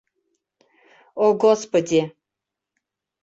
О 1.25 1.27
Господи! 1.43 1.99